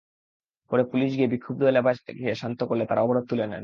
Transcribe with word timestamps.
পরে 0.71 0.83
পুলিশ 0.91 1.09
গিয়ে 1.17 1.31
বিক্ষুব্ধ 1.33 1.61
এলাকাবাসীকে 1.63 2.33
শান্ত 2.35 2.59
করলে 2.63 2.83
তাঁরা 2.85 3.01
অবরোধ 3.01 3.25
তুলে 3.27 3.43
নেন। 3.43 3.59